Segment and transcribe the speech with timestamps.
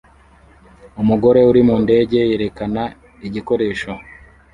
[1.01, 2.83] Umugore uri mu ndege yerekana
[3.27, 3.91] igikoresho